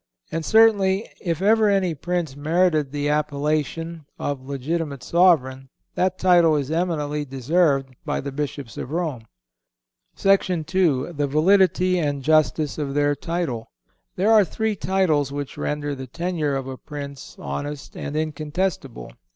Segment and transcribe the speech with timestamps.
[0.31, 6.71] And certainly, if ever any Prince merited the appellation of legitimate sovereign, that title is
[6.71, 9.27] eminently deserved by the Bishops of Rome.
[10.25, 10.63] II.
[10.65, 13.69] The Validity And Justice Of Their Title.
[14.15, 19.17] There are three titles which render the tenure of a Prince honest and incontestable, viz.